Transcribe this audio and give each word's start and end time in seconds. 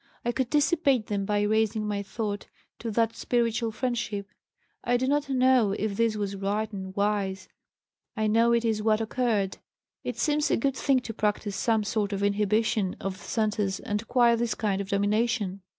I 0.25 0.31
could 0.31 0.49
dissipate 0.49 1.05
them 1.05 1.25
by 1.25 1.41
raising 1.43 1.87
my 1.87 2.01
thought 2.01 2.47
to 2.79 2.89
that 2.89 3.15
spiritual 3.15 3.71
friendship. 3.71 4.27
I 4.83 4.97
do 4.97 5.07
not 5.07 5.29
know 5.29 5.73
if 5.73 5.95
this 5.95 6.15
was 6.15 6.35
right 6.35 6.73
and 6.73 6.95
wise. 6.95 7.47
I 8.17 8.25
know 8.25 8.51
it 8.51 8.65
is 8.65 8.81
what 8.81 8.99
occurred. 8.99 9.59
It 10.03 10.17
seems 10.17 10.49
a 10.49 10.57
good 10.57 10.75
thing 10.75 11.01
to 11.01 11.13
practise 11.13 11.55
some 11.55 11.83
sort 11.83 12.13
of 12.13 12.23
inhibition 12.23 12.95
of 12.99 13.19
the 13.19 13.23
centers 13.25 13.79
and 13.79 14.01
acquire 14.01 14.35
this 14.35 14.55
kind 14.55 14.81
of 14.81 14.89
domination. 14.89 15.61